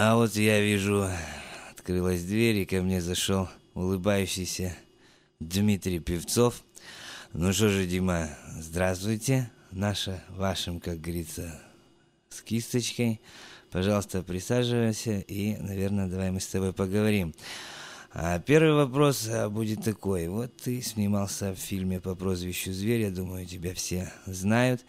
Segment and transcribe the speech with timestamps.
[0.00, 1.08] А вот я вижу,
[1.72, 4.76] открылась дверь, и ко мне зашел улыбающийся
[5.40, 6.62] Дмитрий Певцов.
[7.32, 8.28] Ну что же, Дима,
[8.60, 9.50] здравствуйте.
[9.72, 11.60] Наша, вашим, как говорится,
[12.28, 13.20] с кисточкой.
[13.72, 17.34] Пожалуйста, присаживайся, и, наверное, давай мы с тобой поговорим.
[18.12, 20.28] А первый вопрос а, будет такой.
[20.28, 24.80] Вот ты снимался в фильме по прозвищу «Зверь», я думаю, тебя все знают.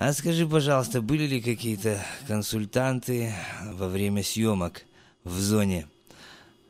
[0.00, 3.34] А скажи, пожалуйста, были ли какие-то консультанты
[3.72, 4.84] во время съемок
[5.24, 5.88] в зоне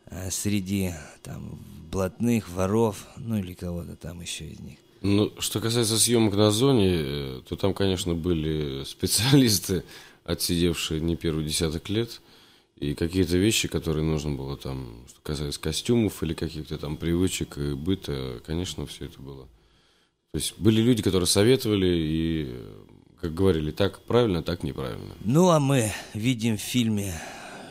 [0.07, 1.61] а, среди там
[1.93, 4.79] блатных, воров, ну или кого-то там еще из них?
[5.03, 9.85] Ну, что касается съемок на зоне, э, то там, конечно, были специалисты,
[10.25, 12.23] отсидевшие не первый десяток лет,
[12.79, 17.75] и какие-то вещи, которые нужно было там, что касается костюмов или каких-то там привычек и
[17.75, 19.47] быта, конечно, все это было.
[20.33, 22.57] То есть были люди, которые советовали и,
[23.21, 25.15] как говорили, так правильно, так неправильно.
[25.21, 27.15] Ну, а мы видим в фильме,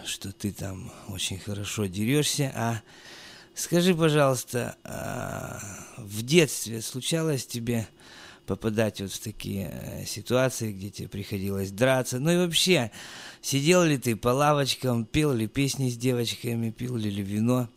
[0.05, 2.81] что ты там очень хорошо дерешься, а
[3.55, 5.59] скажи, пожалуйста, а
[5.97, 7.87] в детстве случалось тебе
[8.45, 12.17] попадать вот в такие э, ситуации, где тебе приходилось драться.
[12.19, 12.91] Ну и вообще,
[13.41, 17.67] сидел ли ты по лавочкам, пел ли песни с девочками, пил ли, ли вино?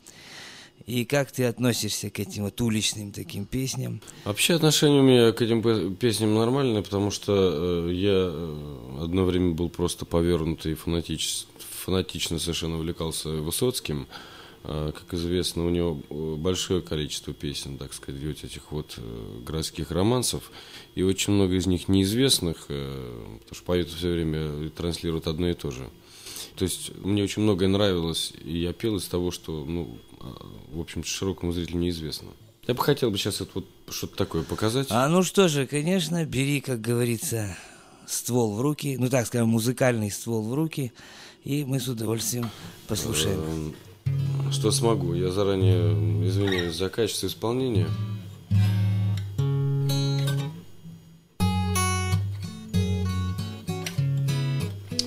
[0.87, 4.01] И как ты относишься к этим вот уличным таким песням?
[4.25, 9.55] Вообще отношение у меня к этим песням нормальное, потому что э, я э, одно время
[9.55, 14.07] был просто повернутый и фанатич, фанатично совершенно увлекался Высоцким.
[14.63, 19.41] А, как известно, у него э, большое количество песен, так сказать, вот этих вот э,
[19.45, 20.51] городских романсов,
[20.95, 25.55] и очень много из них неизвестных, э, потому что поэты все время транслируют одно и
[25.55, 25.89] то же.
[26.57, 31.05] То есть мне очень многое нравилось, и я пел из того, что, ну, в общем,
[31.05, 32.29] широкому зрителю неизвестно.
[32.67, 34.89] Я бы хотел бы сейчас это вот что-то такое показать.
[34.91, 37.57] А ну что же, конечно, бери, как говорится,
[38.07, 40.93] ствол в руки, ну так скажем, музыкальный ствол в руки,
[41.43, 42.51] и мы с удовольствием
[42.87, 43.75] послушаем.
[44.07, 45.15] Эм, что смогу.
[45.15, 47.89] Я заранее извиняюсь за качество исполнения.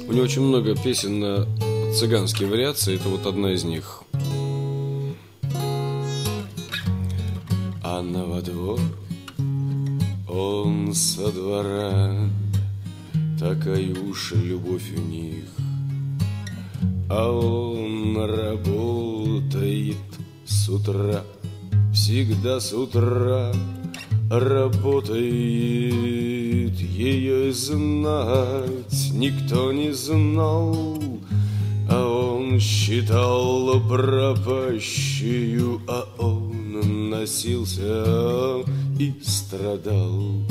[0.07, 2.95] У него очень много песен на цыганские вариации.
[2.95, 4.02] Это вот одна из них.
[8.03, 8.79] Анна во двор,
[10.27, 12.29] он со двора,
[13.39, 15.45] Такая уж любовь у них.
[17.09, 19.95] А он работает
[20.45, 21.23] с утра,
[21.93, 23.53] всегда с утра
[24.29, 25.53] работает.
[26.81, 31.01] Ее знать никто не знал,
[31.89, 36.42] а он считал пропащую, а он
[37.13, 38.63] носился
[38.97, 40.43] и страдал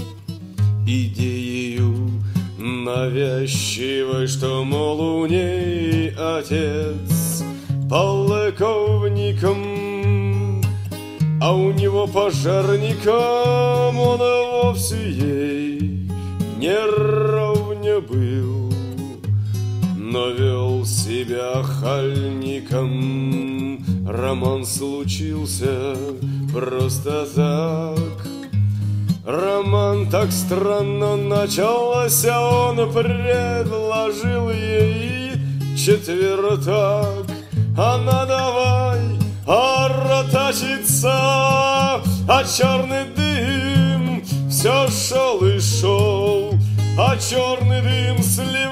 [0.87, 2.11] идеею
[2.57, 7.43] навязчивой, что, мол, у ней отец
[7.91, 9.59] полковником,
[11.41, 16.09] а у него пожарником он вовсе ей
[16.59, 18.73] не ровня был,
[19.97, 23.33] но вел себя хальником.
[24.07, 25.97] Роман случился
[26.53, 28.27] просто так,
[29.25, 35.33] Роман так странно начался, он предложил ей
[35.77, 37.27] четвертак.
[37.77, 39.01] Она давай
[39.47, 41.11] оротачиться,
[42.29, 46.53] а черный дым все шел и шел,
[46.99, 48.72] а черный дым сливался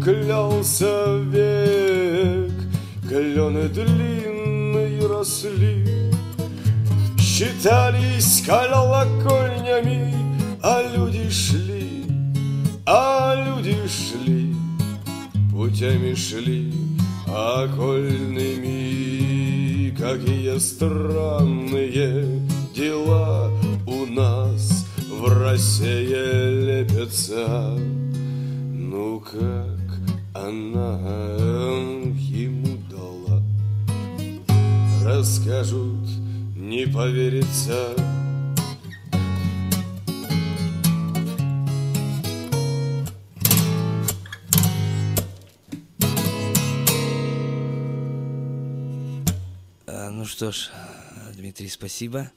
[0.00, 2.52] клялся век,
[3.08, 6.12] Клены длинные росли,
[7.18, 10.14] Считались колокольнями,
[10.62, 12.04] А люди шли,
[12.86, 14.54] а люди шли,
[15.50, 16.72] Путями шли
[17.32, 18.70] окольными.
[19.96, 22.40] Какие странные
[22.74, 23.50] дела
[23.86, 26.14] у нас в России
[26.64, 27.76] лепятся.
[28.72, 29.81] Ну как
[30.34, 30.98] она
[32.16, 33.42] ему дала
[35.04, 36.08] Расскажут,
[36.56, 37.94] не поверится
[49.86, 50.70] а, Ну что ж,
[51.34, 52.30] Дмитрий, спасибо.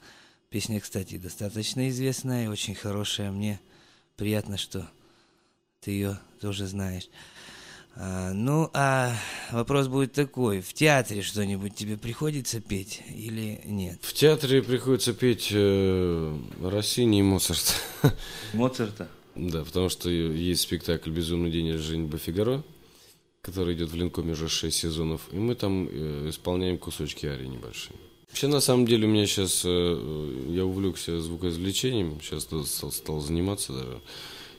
[0.50, 3.30] Песня, кстати, достаточно известная и очень хорошая.
[3.30, 3.60] Мне
[4.16, 4.88] приятно, что
[5.80, 7.08] ты ее тоже знаешь.
[7.98, 9.14] А, ну, а
[9.50, 10.60] вопрос будет такой.
[10.60, 13.98] В театре что-нибудь тебе приходится петь или нет?
[14.02, 17.74] В театре приходится петь э, Россини и Моцарт.
[18.52, 19.08] Моцарта?
[19.34, 22.62] Да, потому что есть спектакль «Безумный день женитьбы Фигаро»,
[23.40, 27.96] который идет в Ленкоме уже 6 сезонов, и мы там э, исполняем кусочки арии небольшие.
[28.28, 33.72] Вообще, на самом деле, у меня сейчас, э, я увлекся звукоизвлечением, сейчас стал, стал заниматься
[33.72, 34.00] даже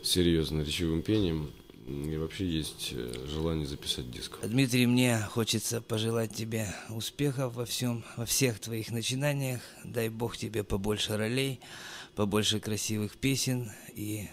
[0.02, 1.52] серьезно речевым пением.
[1.88, 4.40] И вообще есть э, желание записать диск.
[4.44, 9.62] Дмитрий, мне хочется пожелать тебе успехов во всем, во всех твоих начинаниях.
[9.86, 11.62] Дай Бог тебе побольше ролей,
[12.14, 14.28] побольше красивых песен и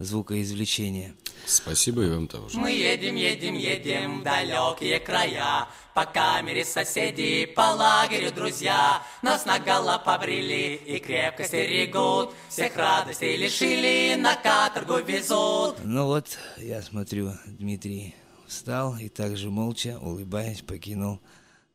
[0.00, 1.14] звукоизвлечения.
[1.46, 2.58] Спасибо и вам того же.
[2.58, 9.02] Мы едем, едем, едем в далекие края, По камере соседи, по лагерю друзья.
[9.22, 15.76] Нас наголо побрили и крепко стерегут, Всех радостей лишили, на каторгу везут.
[15.82, 16.26] Ну вот,
[16.58, 18.14] я смотрю, Дмитрий
[18.46, 21.20] встал и также молча, улыбаясь, покинул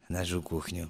[0.09, 0.89] нашу кухню.